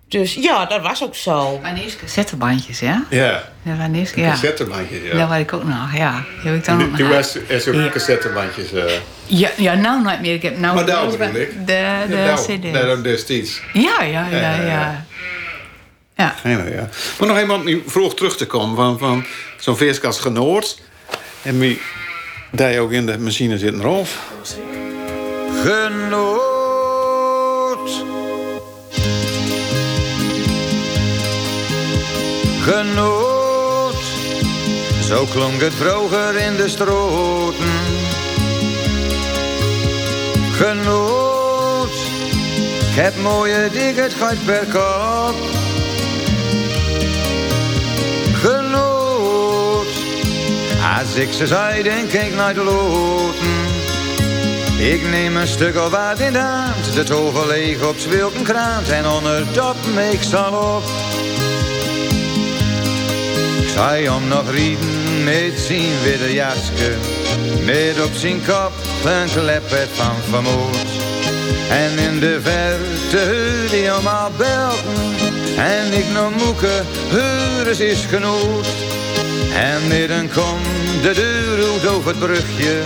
[0.09, 1.61] Dus ja, dat was ook zo.
[1.63, 3.05] Wanneer cassettebandjes, ja?
[3.11, 3.43] Ja.
[3.63, 4.31] Ja, wanneer ja.
[4.31, 5.19] Cassettebandjes, ja.
[5.19, 6.25] Dat weet ik ook nog, ja.
[6.43, 7.09] Die heb ik dan ook nog.
[7.09, 7.89] was er ook ja.
[7.89, 8.73] cassettebandjes.
[8.73, 8.85] Uh...
[9.27, 10.35] Ja, ja, nou nooit meer.
[10.35, 11.67] Ik heb nou maar daar bedoel ik.
[11.67, 12.15] De, de,
[12.47, 12.73] de cd's.
[12.73, 13.61] Dat destijds.
[13.73, 14.63] Ja, ja, ja, ja.
[14.63, 15.05] ja.
[16.21, 16.89] Ja.
[17.19, 19.25] Maar nog eenmaal vroeg terug te komen van, van
[19.59, 20.79] zo'n veerskast genoord.
[21.43, 21.81] En wie
[22.51, 24.07] daar ook in de machine zit een rol.
[25.63, 26.71] Genoot.
[32.63, 34.03] Genoot.
[35.03, 37.71] Zo klonk het vroeger in de stroten.
[40.53, 41.95] Genoot.
[42.91, 45.60] Ik heb mooie dingen, het gaat per kop.
[51.01, 53.47] Als ik ze zei, denk ik naar de loten.
[54.79, 59.07] Ik neem een stuk of wat in de hand, de tover leeg op zwilkenkraant en
[59.07, 59.77] onder dat
[60.13, 60.83] ik zal op.
[63.63, 66.95] Ik zei om nog rieden met zijn witte jasje,
[67.65, 68.73] met op zijn kop
[69.05, 70.77] een klepet van vermoed.
[71.71, 75.15] En in de verte die hij allemaal belten,
[75.57, 78.90] en ik nog moeke, heures is genoeg.
[79.55, 80.59] En midden kom
[81.03, 82.83] de deur over het brugje,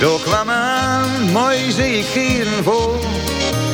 [0.00, 2.92] door kwam aan, mooi zie ik hier vol.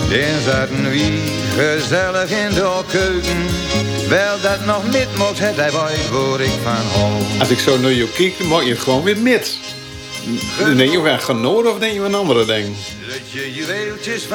[0.09, 1.19] Dan zaten wie
[1.57, 3.47] gezellig in de keuken.
[4.09, 7.23] Wel dat nog niet mocht, het hij weet waar ik van hol.
[7.39, 9.59] Als ik zo naar je kijk, mag je het gewoon weer met.
[10.59, 12.45] Dan denk je aan genoten of denk je aan andere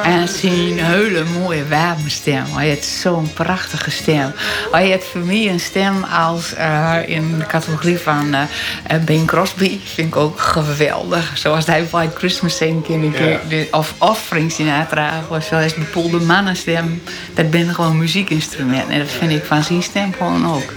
[0.02, 2.44] En zijn hele mooie wapenstem.
[2.44, 4.32] Hij heeft zo'n prachtige stem.
[4.72, 9.78] Hij heeft voor mij een stem als uh, in de categorie van uh, Bing Crosby.
[9.84, 11.38] Vind ik ook geweldig.
[11.38, 12.88] Zoals hij White Christmas zingt.
[12.88, 13.40] Ja.
[13.70, 15.24] Of Offering Sinatra.
[15.28, 17.02] Of zoals bepoelde mannenstem.
[17.34, 18.90] Dat zijn gewoon muziekinstrumenten.
[18.90, 20.72] En dat vind ik van zijn stem gewoon ook.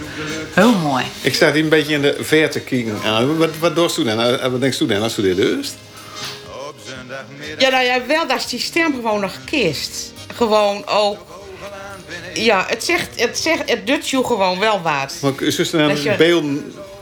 [0.53, 1.03] Heel mooi.
[1.21, 3.37] Ik sta hier een beetje in de verte kijken.
[3.37, 4.51] Wat, wat doe je dan?
[4.51, 5.37] Wat denk je dan als je dit
[7.57, 10.13] Ja, nou ja, wel dat die stem gewoon nog kist.
[10.35, 11.17] Gewoon ook.
[12.33, 15.17] Ja, het zegt, het zegt, het doet je gewoon wel wat.
[15.21, 16.15] Maar is er een je...
[16.15, 16.45] beeld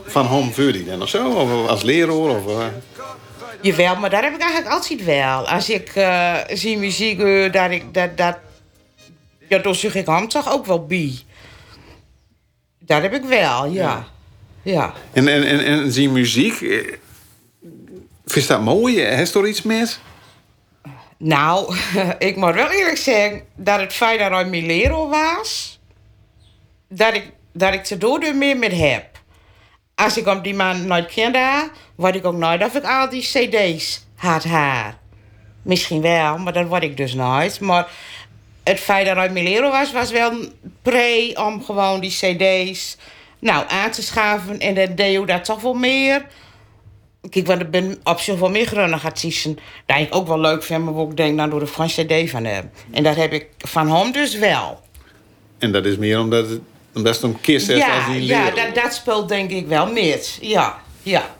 [0.06, 1.28] van Hom Verdi dan of zo?
[1.28, 2.14] Of als leraar?
[2.14, 2.66] Of, uh...
[3.60, 5.48] Jawel, maar daar heb ik eigenlijk altijd wel.
[5.48, 8.36] Als ik uh, zie muziek, uh, dat ik dat, dat
[9.48, 11.18] ja, dan zeg ik hem toch ook wel bij.
[12.78, 13.70] Dat heb ik wel, ja.
[13.72, 14.06] ja.
[14.62, 14.92] ja.
[15.12, 16.60] En, en, en, en zie muziek,
[18.30, 19.00] vind je dat mooi?
[19.00, 20.00] Heeft er iets mis?
[21.18, 21.76] Nou,
[22.18, 25.80] ik moet wel eerlijk zeggen dat het feit dat hij mijn leraar was,
[26.88, 29.06] dat ik, dat ik te meer met heb.
[29.94, 33.22] als ik op die man nooit kende, word ik ook nooit of ik al die
[33.22, 34.98] cd's had haar.
[35.62, 37.60] Misschien wel, maar dat word ik dus nooit.
[37.60, 37.88] Maar
[38.62, 40.32] het feit dat ik Milero was, was wel
[40.82, 42.96] pre om gewoon die cd's
[43.38, 44.58] nou, aan te schaven.
[44.58, 46.26] En dan deed je dat toch wel meer.
[47.30, 49.58] Kijk, want ik ben op zoveel meer grunnen gaat zien.
[49.86, 52.44] Dat ik ook wel leuk vind, maar ik denk, nou, door de Franse cd van
[52.44, 52.70] hem.
[52.90, 54.80] En dat heb ik van hem dus wel.
[55.58, 56.60] En dat is meer omdat het,
[56.94, 59.92] omdat het een kist is als Ja, die ja dat, dat speelt denk ik wel
[59.92, 60.38] met.
[60.40, 61.36] Ja, ja.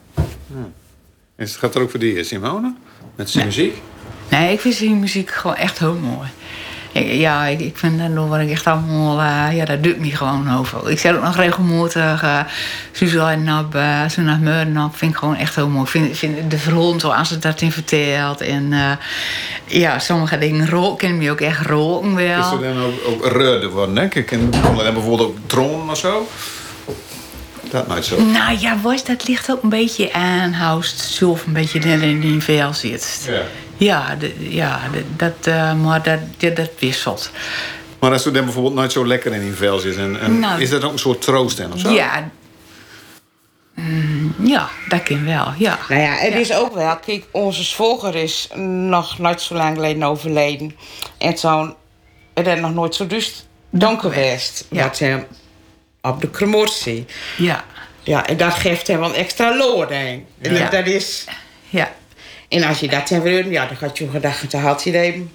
[1.36, 2.74] En het gaat er ook voor die Simone?
[3.14, 3.76] Met zijn muziek?
[4.28, 6.28] Nee, ik vind die muziek gewoon echt heel mooi.
[7.04, 9.20] Ja, ik, ik vind dat word ik echt allemaal...
[9.20, 10.90] eh, ja, dat doet me gewoon over.
[10.90, 12.40] Ik zet ook nog regelmatig uh,
[12.92, 14.96] Suzanne op, uh, Meurden op.
[14.96, 15.86] Vind ik gewoon echt heel mooi.
[15.86, 18.40] Vind, vind de verhond zoals ze dat in vertelt.
[18.40, 18.90] En eh,
[19.64, 22.40] ja, sommige dingen roken me ook echt roken wel.
[22.40, 24.08] Is er dan ook, ook reude worden, hè?
[24.08, 26.28] Kijk, en dan bijvoorbeeld ook troon of zo?
[27.70, 28.22] Dat nooit zo.
[28.22, 32.20] Nou ja, was, dat ligt ook een beetje aan hoe het zelf een beetje in
[32.20, 33.26] die vel zit.
[33.28, 33.42] Ja.
[33.78, 37.30] Ja, de- ja de- dat, eh, maar dat, ja, dat wisselt.
[38.00, 39.96] Maar als u dan bijvoorbeeld nooit zo lekker in die vel zit...
[39.96, 40.60] En, en Nou.
[40.62, 41.90] is dat ook een soort troost dan of zo?
[41.90, 42.30] Ja.
[43.74, 45.78] Mm, ja, dat kan wel, ja.
[45.88, 46.96] Nou ja, het is ook wel...
[46.96, 50.76] Kijk, onze zwager is nog nooit zo lang geleden overleden.
[51.18, 51.74] En zo'n...
[52.34, 54.66] Het is nog nooit zo dus dank geweest.
[54.70, 54.82] Ja.
[54.82, 55.26] Dat hem
[56.02, 57.06] op de crematie.
[57.36, 57.64] Ja,
[58.02, 60.46] Ja, en dat geeft hem wel extra loor, denk ik.
[60.46, 60.68] En Ja.
[60.70, 61.24] Dat is...
[62.48, 65.30] En als je dat hebt gedaan, ja, dan gaat je gedachten te had je even...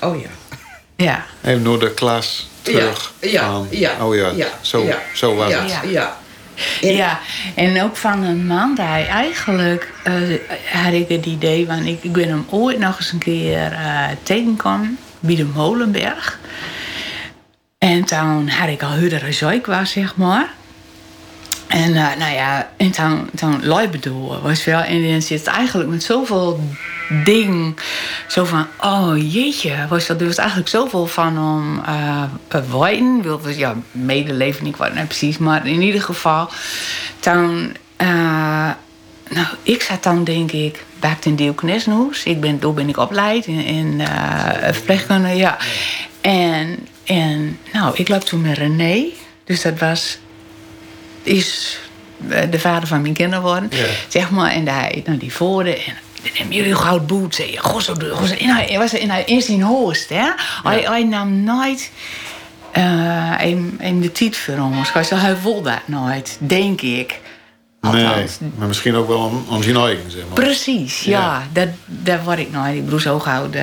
[0.00, 0.28] Oh ja.
[0.96, 3.12] Ja, Even door de klas terug.
[3.20, 4.06] Ja, ja, aan- ja.
[4.06, 5.70] Oh ja, ja, zo, ja, zo was ja, het.
[5.70, 6.16] Ja, ja.
[6.80, 7.20] En- ja.
[7.54, 10.12] En ook van een man die eigenlijk eh,
[10.72, 14.08] had ik het idee van ik, ik ben hem ooit nog eens een keer eh
[14.22, 16.38] tegengekomen bij de Molenberg.
[17.78, 20.48] En toen had ik al huurdere zoik was, zeg maar.
[21.70, 24.80] En eh, nou ja, en toen, toen Luibedoor was wel.
[24.80, 26.60] En dan zit eigenlijk met zoveel
[27.24, 27.76] ding.
[28.28, 32.22] Zo van, oh jeetje, was dat er was eigenlijk zoveel van om eh
[32.54, 33.22] uh, wijden.
[33.22, 35.38] Wil dus, ja, medeleven, ik weet niet precies.
[35.38, 36.48] Maar in ieder geval,
[37.20, 37.76] toen.
[37.96, 38.70] eh,
[39.28, 42.24] nou, ik zat dan denk ik bij in Dioknesnoes.
[42.24, 45.56] Ik ben, door ben ik opgeleid in, eh, verpleegkunde, ja.
[46.20, 49.04] En, en nou, ik loop toen met René.
[49.44, 50.18] Dus dat was
[51.22, 51.78] is
[52.28, 53.68] eh, de vader van mijn kinderen worden.
[53.72, 53.84] Ja.
[54.08, 54.50] Zeg maar.
[54.50, 55.76] En hij, nou, die voorde.
[55.76, 55.94] En
[56.38, 57.34] dan jullie goud boet.
[57.34, 58.34] Zei je, goh, zo, goh, zo.
[58.34, 60.30] En hij was in, in hoogst, hè.
[60.62, 61.90] Hij, hij nam nooit...
[62.72, 64.92] eh een, een de tijd voor ons.
[64.92, 67.20] Hij zei, hij wil dat nooit, denk ik.
[67.80, 70.44] Nee, maar misschien ook wel om, om zijn eigen, zeg maar.
[70.44, 71.20] Precies, ja.
[71.20, 71.42] Ja.
[71.52, 72.74] Dat, dat word ik nooit.
[72.74, 73.58] Ik bedoel, zo gauw, de,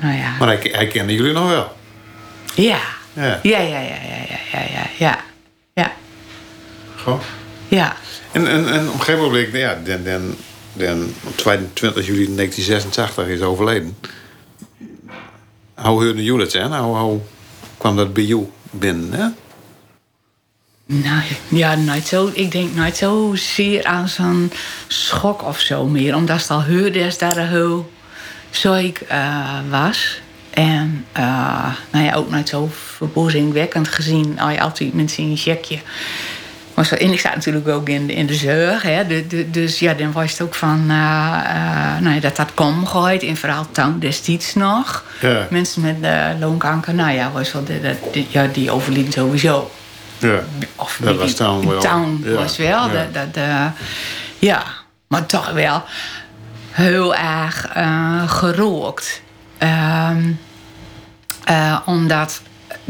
[0.00, 0.30] nou ja.
[0.38, 1.76] Maar hij, hij kende jullie nog wel.
[2.54, 2.78] Ja,
[3.12, 3.78] ja, ja, ja, ja,
[4.52, 4.86] ja, ja.
[4.98, 5.18] Ja,
[7.68, 7.96] Ja.
[8.32, 10.34] En, en, en op een gegeven moment, ja, dan, dan,
[10.72, 13.96] dan, op 22 juli 1986 is overleden.
[15.74, 16.78] Hoe hoorden jullie het, hè?
[16.78, 17.20] Hoe, hoe
[17.78, 19.26] kwam dat bij jou binnen, hè?
[20.92, 22.30] Nou, ja, nooit zo.
[22.32, 24.52] Ik denk nooit zozeer aan zo'n
[24.88, 26.14] schok of zo meer.
[26.14, 27.90] Omdat het al hoorde is dat er heel
[28.50, 30.20] ziek eh, was.
[30.50, 34.40] En eh, nou ja, ook nooit zo verbazingwekkend gezien.
[34.40, 35.78] Als je altijd met zijn checkje.
[36.80, 38.82] Maar zo, en ik zat natuurlijk ook in de, in de zorg.
[38.82, 42.54] Hè, de, de- dus ja, dan was het ook van eh, nou ja, dat dat
[42.54, 43.22] kwam gooit.
[43.22, 45.04] En vooral toen destijds nog.
[45.20, 45.46] Ja.
[45.50, 47.80] Mensen met eh, loonkanker, nou ja, was wel, de,
[48.12, 49.70] de- ja, die overlieden sowieso.
[50.18, 50.40] Ja.
[50.76, 51.80] Of Dat was town wel.
[51.80, 52.68] Town Ja, was wel.
[52.90, 53.06] ja.
[53.12, 53.42] Dat, dat,
[54.38, 54.62] ja,
[55.08, 55.82] maar toch wel
[56.70, 57.68] heel erg
[58.26, 59.22] gerookt.
[59.58, 60.22] Ehm,
[61.44, 62.40] eh, omdat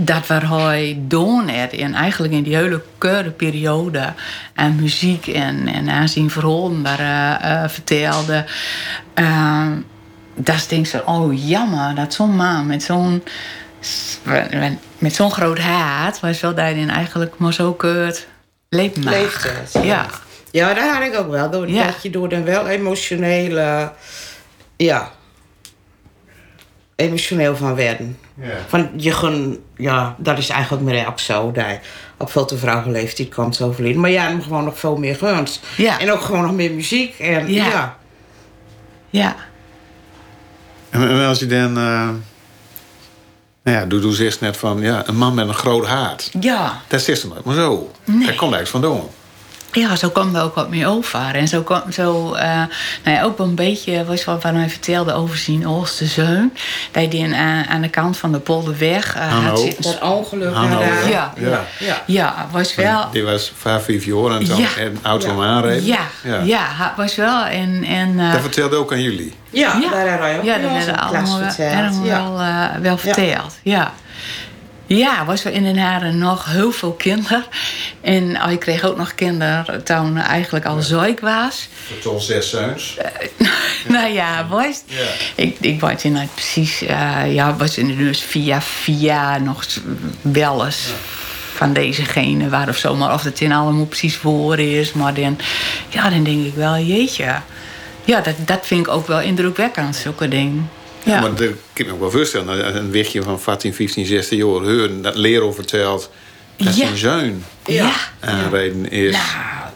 [0.04, 4.12] dat waar hij doen en eigenlijk in die hele keurde periode
[4.54, 8.44] aan muziek en, en aan zijn verhalen waar eh, eh, vertelde.
[9.14, 9.72] ehm,
[10.34, 13.22] dat denk ik zo, oh jammer dat zo'n man met zo'n
[14.98, 18.26] met zo'n groot haat was wel dat in eigenlijk maar zo keurt.
[18.68, 20.06] Leeft het, Ja.
[20.50, 21.50] Ja, dat had ik ook wel.
[21.50, 21.86] Door, Ja.
[21.86, 23.92] Dat je door dan wel emotionele...
[24.76, 25.10] Ja.
[27.00, 28.18] Emotioneel van werden.
[28.34, 28.48] Ja.
[28.68, 29.62] Van je gun...
[29.76, 31.52] Ja, dat is eigenlijk meer ook zo.
[31.52, 31.64] Dat
[32.16, 34.00] op veel te vroege leeftijd kan zo overlijden.
[34.00, 35.66] Maar ja, hem gewoon nog veel meer gunst.
[35.76, 36.00] Ja.
[36.00, 37.18] En ook gewoon nog meer muziek.
[37.18, 37.66] En Ja.
[37.66, 37.98] ja.
[39.10, 39.36] Ja.
[40.90, 41.78] En, als je dan...
[41.78, 42.08] eh
[43.62, 44.80] nou ja, doe, doe zegt net van...
[44.80, 46.30] Ja, een man met een groot haat.
[46.40, 46.80] Ja.
[46.88, 47.90] Dat is het nooit maar zo.
[48.04, 48.26] Nee.
[48.26, 49.08] Daar komt eigenlijk van doen.
[49.72, 51.34] Ja, zo kwam er ook wat meer over.
[51.34, 52.44] En zo kwam zo, eh,
[53.04, 56.52] nou ja, ook wel een beetje, was wat hij vertelde over zijn oudste zoon.
[56.90, 59.48] Dat hij aan, aan de kant van de polderweg uh, Hanno.
[59.48, 59.82] had zitten.
[59.82, 60.54] Dat ongeluk.
[60.54, 61.08] Hanno, daar.
[61.08, 61.32] Ja.
[61.36, 61.64] Ja.
[61.78, 62.02] ja.
[62.06, 63.08] Ja, was wel.
[63.12, 64.68] Die was vijf, vijf jaar en toen Ja.
[64.78, 65.86] een auto hem aanreed.
[65.86, 66.40] Ja, Ja.
[66.44, 66.94] ja.
[66.96, 67.44] was wel.
[67.44, 69.34] En, en, eh, Dat vertelde ook aan jullie.
[69.50, 72.04] Ja, ja, daar hebben wij ook ja, bij dat hebben allemaal wel,
[72.40, 72.72] Ja.
[72.74, 73.58] eh, wel verteld.
[73.62, 73.92] Ja.
[74.96, 77.44] Ja, was er in de jaren nog heel veel kinderen.
[78.00, 81.68] En oh, ik kreeg ook nog kinderen toen eigenlijk al zoik was.
[82.02, 82.96] Tot zes zoons.
[83.88, 85.06] nou ja, was, Ja.
[85.34, 86.82] ik, ik weet je niet precies.
[86.82, 89.64] eh, ja, was er dus via via nog
[90.22, 90.88] wel eens
[91.54, 92.94] van deze gene waar of zo.
[92.96, 94.92] Maar of het in allemaal precies voor is.
[94.92, 95.38] Maar dan,
[95.88, 97.34] ja, dan denk ik wel, jeetje.
[98.04, 100.70] Ja, dat, dat vind ik ook wel indrukwekkend, zulke dingen.
[101.04, 101.20] Ja.
[101.20, 102.76] Maar dat kan ik me ook wel voorstellen.
[102.76, 106.10] Een wichtje van 14, 15, 16 jaar horen dat leraar vertelt
[106.56, 106.86] dat Ja.
[106.86, 107.92] zijn zoon ja.
[108.20, 109.12] aanreden is.
[109.12, 109.24] Nou,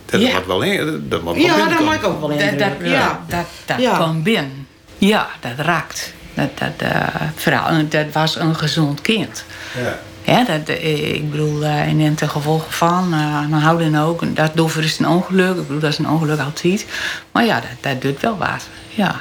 [0.07, 0.35] dat ja.
[0.35, 1.07] moet wel in.
[1.09, 2.59] Dat wel Ja, maak ik ook wel in.
[2.59, 3.25] Dat, dat, ja.
[3.29, 3.95] dat, dat Ja.
[3.95, 4.67] kwam binnen.
[4.99, 6.13] Ja, dat raakt.
[6.35, 9.45] Dat, dat, eh, vooral, dat was een gezond kind.
[9.77, 9.99] Ja.
[10.27, 14.37] Ja, dat, eh, ik bedoel, eh, en in ten gevolge van, eh dan houden ook,
[14.37, 15.57] dat dover is een ongeluk.
[15.57, 16.87] Ik bedoel, dat is een ongeluk altijd.
[17.33, 18.69] Maar ja, dat, dat doet wel wat.
[18.89, 19.21] Ja.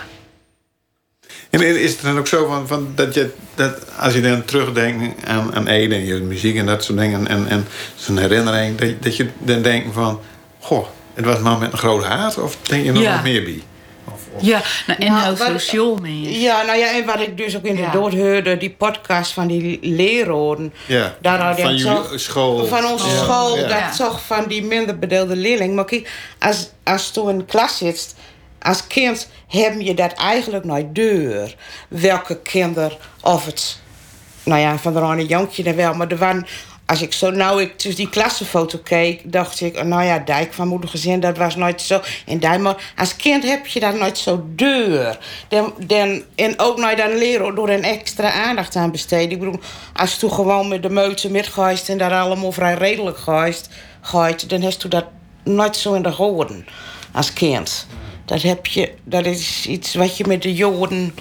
[1.61, 5.25] En is het dan ook zo van, van dat je dat als je dan terugdenkt
[5.25, 8.89] aan, aan Ede en je muziek en dat soort dingen en, en zo'n herinnering, dat,
[9.03, 10.19] dat je dan denkt van,
[10.59, 13.13] goh, het was een man met een groot hart, of denk je nog Ja.
[13.13, 13.61] wat meer bij?
[14.05, 16.39] Of, of, Ja, nou, en Nou, heel wat- sociaal mee.
[16.41, 20.73] Ja, nou ja, en wat ik dus ook inderdaad hoorde, die podcast van die leraren.
[20.87, 22.65] Ja, Daar had van ik jullie school.
[22.65, 23.61] Van onze Ja, school, ja.
[23.61, 23.91] dat Ja.
[23.97, 25.75] toch van die minder bedeelde leerling.
[25.75, 28.15] Maar kijk, als, als je in de klas zit,
[28.63, 31.55] als kind heb je dat eigenlijk nooit deur.
[31.87, 33.79] Welke kinder, of het,
[34.43, 36.45] nou ja, van de Ronnie Jonkje dan wel, maar er waren.
[36.85, 40.53] Als ik zo nou ik dus die klassenfoto keek, dacht ik, oh, nou ja, Dijk
[40.53, 42.01] van moedergezin, dat was nooit zo.
[42.25, 45.17] En maar als kind heb je dat nooit zo deur.
[45.47, 49.31] Dan, dan, en ook nooit dan leren door een extra aandacht aan besteden.
[49.31, 49.59] Ik bedoel,
[49.93, 53.69] als je toen gewoon met de meute metgeist en daar allemaal vrij redelijk geist,
[54.47, 55.05] dan heeft je dat
[55.43, 56.65] nooit zo in de horen
[57.11, 57.87] als kind.
[58.25, 61.15] Dat, heb je, dat is iets wat je met de Joden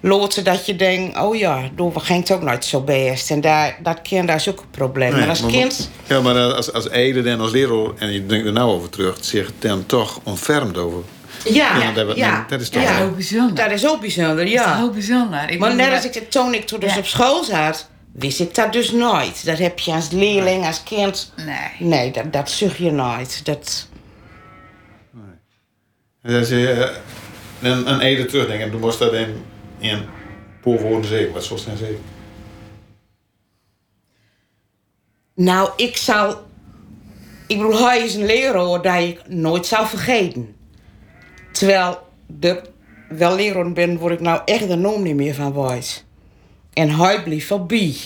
[0.00, 3.30] loten dat je denkt, oh ja, door ging het ook nooit zo best.
[3.30, 5.10] En daar, dat kind, daar is ook een probleem.
[5.10, 8.46] Nee, maar als kind, Ja, maar als, als Ede dan als leraar, en je denkt
[8.46, 11.02] er nou over terug, zich dan toch ontfermd over.
[11.44, 13.02] ja, Ja, dat- ja, dat is toch Dat is ja.
[13.04, 13.54] heel bijzonder.
[13.54, 14.76] Dat is ook bijzonder, Dat is ja.
[14.76, 15.50] heel bijzonder.
[15.50, 16.98] Ik Maar net als ik, toen ik toen dus Ja.
[16.98, 19.44] op school zat, wist ik dat dus nooit.
[19.46, 21.32] Dat heb je als leerling, als kind.
[21.46, 21.88] Nee.
[21.88, 23.40] Nee, dat, dat zug je nooit.
[23.44, 23.86] Dat,
[26.26, 26.78] En uh,
[27.62, 29.44] een, een Ede terugdenkt, en toen moest dat in,
[29.78, 30.02] in
[30.60, 31.98] poorwoorden zeggen, wat zoals dan zeggen.
[35.34, 36.44] Nou, ik zal.
[37.46, 40.56] Ik bedoel, hij is een leraar dat ik nooit zal vergeten.
[41.52, 41.98] Terwijl
[42.40, 42.62] er
[43.08, 46.04] wel leraar ben, word ik nou echt de naam niet meer van weet.
[46.72, 47.96] En hij bleef voorbij.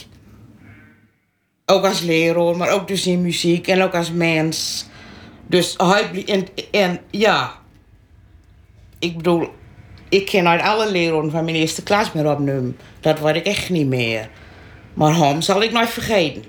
[1.65, 4.85] Ook als leraar, maar ook dus in muziek en ook als mens.
[5.47, 6.25] Dus hij bleef.
[6.25, 7.60] En, en ja.
[9.01, 9.47] Ik bedoel,
[10.09, 12.77] ik ken uit alle leraren van mijn eerste klas meer opnemen.
[12.99, 14.29] Dat word ik echt niet meer.
[14.93, 16.43] Maar hem zal ik nooit vergeten.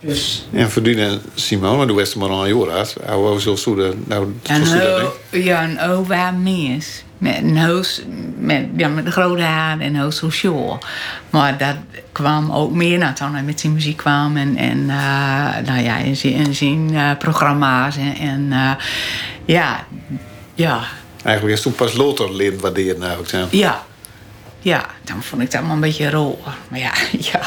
[0.00, 0.46] Dus.
[0.52, 2.96] En voor die en Simon, maar doe best maar jaar uit.
[3.06, 3.74] Hoe zo
[4.06, 7.04] nou, zo Een stoede heel, ja, een ova mis.
[7.18, 8.02] Met een hoos,
[8.38, 10.78] met, ja, met een grote haar en heel sociaal.
[11.30, 11.76] Maar dat
[12.12, 14.36] kwam ook meer naar toen hij met zijn muziek kwam.
[14.36, 17.96] En, en eh, nou ja, in zijn, in zijn eh, programma's.
[17.96, 18.72] En, en eh,
[19.44, 19.86] ja,
[20.54, 20.80] ja,
[21.22, 23.46] Eigenlijk is toen pas later leren waarderen nou ook zijn.
[23.50, 23.82] ja.
[24.64, 26.42] Ja, dan vond ik dat maar een beetje rol.
[26.68, 26.92] Maar ja,
[27.32, 27.40] ja.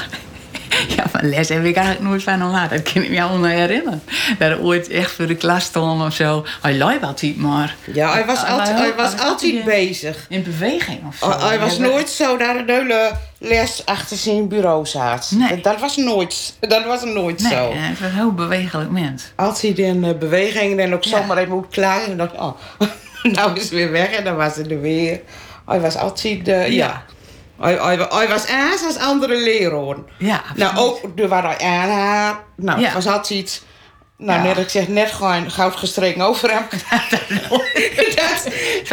[0.88, 2.70] Ja, van les heb ik eigenlijk nooit van hem gehad.
[2.70, 4.02] Dat kan ik me allemaal herinneren.
[4.40, 6.46] Dat hij ooit echt voor de klas stond of zo.
[6.62, 7.76] Hij lui altijd maar.
[7.94, 10.26] Ja, hij was, altijd, hij- was altijd bezig.
[10.30, 11.30] In beweging of zo.
[11.30, 15.32] Hij, hij was Ja, nooit zo dat de hele les achter zijn bureau zat.
[15.36, 15.50] Nee.
[15.50, 17.72] Dat, dat was nooit, dat was nooit Nee, zo.
[17.74, 19.24] hij was een heel bewegelijk mens.
[19.36, 21.18] Altijd in uh, beweging en ook Ja.
[21.18, 22.02] zomaar even moet klaar.
[22.02, 22.58] En dan dacht ik, oh,
[23.36, 25.22] nou is weer weg en dan was het er weer.
[25.66, 26.74] Hij was altijd, eh, ja.
[26.74, 27.04] Ja.
[27.60, 29.96] Hij, hij, hij was aans als andere leraar.
[30.18, 32.38] Ja, Nou, ook door waar hij aan had.
[32.56, 32.94] Nou, Ja.
[32.94, 33.64] was altijd...
[34.18, 34.46] Nou, Ja.
[34.46, 36.64] net ik zeg, net gewoon goud gestreken over hem.
[37.10, 37.20] dat,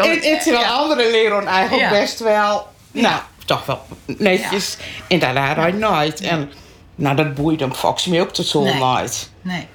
[0.22, 2.66] en terwijl andere leraren eigenlijk best wel...
[2.90, 4.76] Nou, toch wel netjes.
[5.08, 6.20] En daar had hij nooit.
[6.20, 6.52] En
[6.94, 8.74] nou, dat boeide hem Fox me ook tot zo Nee.
[8.74, 9.30] nooit.
[9.40, 9.66] Nee.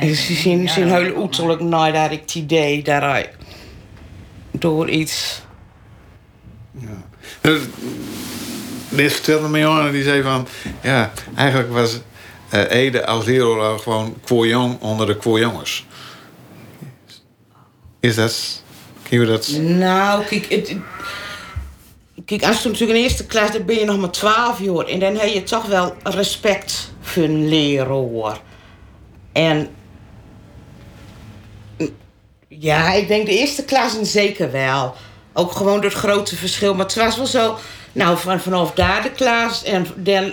[0.00, 3.30] Ja, zien dat heel ook uiterlijk nooit dat ik het idee dat hij
[4.60, 5.42] door iets...
[7.40, 7.60] Dus,
[8.88, 10.46] Dit vertelde me jongen, die zei van...
[10.82, 12.00] Ja, eigenlijk was
[12.48, 15.86] eh, Ede als leraar gewoon jong onder de jongens.
[18.00, 18.62] Is dat...
[19.08, 19.48] Je dat...
[19.58, 20.76] Nou, kijk, het,
[22.24, 24.86] kijk, als je natuurlijk in eerste klas, dan ben je nog maar 12 jaar.
[24.86, 28.40] En dan heb je toch wel respect voor een leraar.
[29.32, 29.68] En
[32.48, 34.94] ja, ik denk de eerste klas zeker wel.
[35.32, 36.74] Ook gewoon door het grote verschil.
[36.74, 37.58] Maar het was wel zo,
[37.92, 39.64] nou, van, vanaf daar de klas.
[39.64, 40.32] En dan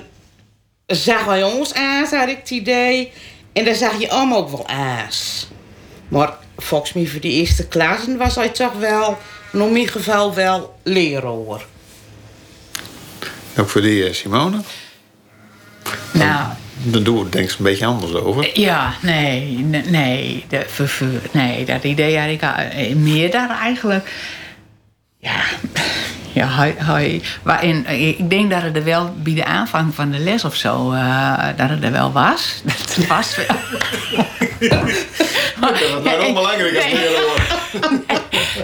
[0.88, 3.12] zagen wij ons aan, had ik het idee.
[3.54, 5.48] En dan zag je allemaal ook wel aas.
[6.08, 9.18] Maar volgens mij voor die eerste klassen was hij toch wel,
[9.52, 11.66] in mijn geval wel leraar.
[13.58, 14.62] Ook voor die Simone?
[16.12, 16.48] Nou,
[16.84, 18.60] Dan doe ik denk ik een beetje anders over.
[18.60, 20.66] ja, nee, nee, nee, de,
[21.32, 24.12] nee dat idee had ik eh, meer daar eigenlijk.
[25.18, 25.42] Ja,
[26.32, 30.12] ja hij, hij, waarin, eh, ik denk dat het er wel bij de aanvang van
[30.12, 32.62] de les of zo, eh, dat het er wel was.
[32.64, 33.58] Dat het was wel.
[36.04, 37.43] Dat belangrijk als Nee.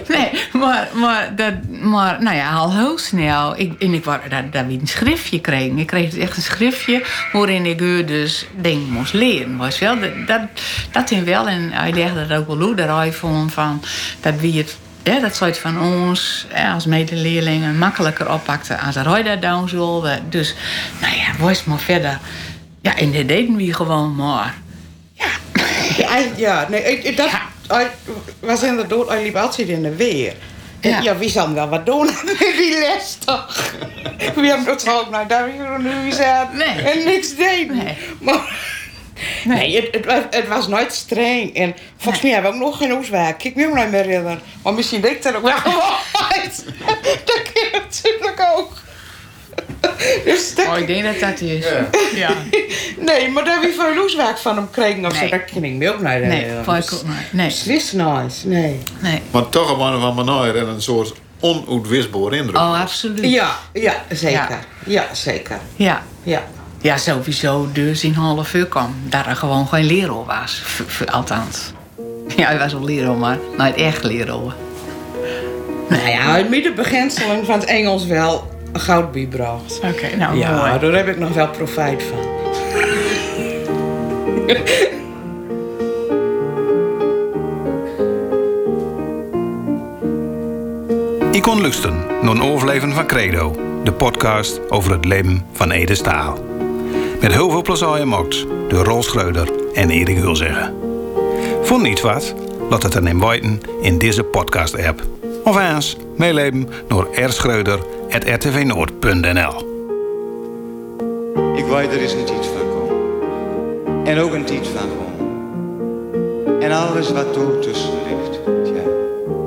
[0.08, 3.58] Nee, maar, maar, dat, maar nou ja, al heel snel.
[3.58, 5.78] Ik, en ik dat, dat we een schriftje kregen.
[5.78, 9.56] Ik kreeg echt een schriftje waarin ik u dus dingen moest leren.
[9.56, 10.40] Was wel, dat, dat,
[10.90, 11.48] dat in wel.
[11.48, 13.82] En hij legde dat ook wel hoe, dat hij vond van
[14.20, 14.76] dat wie het.
[15.02, 20.08] Ja, dat soort van ons als medeleerlingen makkelijker oppakte als hij dat doen zou.
[20.28, 20.54] Dus,
[21.00, 22.18] nou ja, was maar verder.
[22.80, 24.54] Ja, en dat deden we gewoon maar.
[25.12, 25.26] Ja,
[26.06, 27.30] hij- ja nee, dat
[28.40, 30.34] was inderdaad, hij liep altijd in de weer.
[30.80, 31.00] Ja.
[31.00, 31.16] Ja.
[31.16, 33.72] wie zal wel wat doen met die les toch?
[34.34, 36.82] We hebben dat ook, nou, daar hebben we nu gezet Nee.
[36.82, 37.74] en niks deed.
[37.74, 37.96] Nee.
[38.20, 38.56] Maar,
[39.44, 41.54] nee, het, het, was, het was nooit streng.
[41.56, 43.38] En volgens mij hebben we ook nog geen oeswerk.
[43.38, 44.40] Kijk me ook niet meer herinneren.
[44.62, 45.52] Maar misschien deed ik dat ook wel
[46.42, 46.64] uit.
[47.24, 48.72] Dat kan natuurlijk ook.
[50.24, 51.64] Dus dat, Oh, ik denk dat dat is.
[52.14, 52.30] Ja.
[52.98, 55.20] nee, maar daar heb je veel oeswerk van hem gekregen of zo.
[55.20, 55.30] Nee.
[55.30, 57.04] Dat kan ik me ook niet Nee, ik ook niet.
[57.32, 57.46] Nee.
[57.46, 58.78] Beslist nice, nee.
[59.00, 59.22] nee.
[59.30, 62.56] Maar toch op een van manier en een soort onuitwisbare indruk.
[62.56, 63.30] Oh, absoluut.
[63.30, 64.32] Ja, ja, zeker.
[64.32, 64.58] Ja.
[64.86, 65.58] Ja, zeker.
[65.76, 66.02] Ja.
[66.22, 66.42] Ja.
[66.82, 68.94] Ja, sowieso dus in half uur kwam.
[69.08, 70.62] Dat er gewoon geen leraar was.
[70.64, 71.72] V- v- althans.
[72.36, 74.54] Ja, hij was wel leraar, maar nooit echt leraar.
[75.88, 79.80] Nou ja, het middenbeginseling van het Engels wel goud bijbracht.
[79.84, 80.78] Oké, nou Ja, mooi.
[80.78, 82.18] daar heb ik nog wel profijt van.
[91.32, 91.60] Ik kon
[92.22, 96.38] naar een overleven van Credo, de podcast over het leven van Ede Staal.
[97.20, 100.74] Met heel veel plezier gemaakt door Rol Schreuder en Erik Hulzeggen.
[101.62, 102.34] Vond niet wat?
[102.70, 105.02] Laat het dan in weten in deze podcast-app.
[105.44, 107.06] Of eens meeleven naar
[108.10, 109.68] rschreuder.rtvnoord.nl
[111.56, 114.06] Ik weet er is een tijd van komen.
[114.06, 116.60] En ook een tijd van gewoon.
[116.62, 118.40] En alles wat er tussen ligt,
[118.74, 118.82] ja,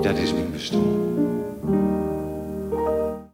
[0.01, 0.92] dat is mijn bestaan.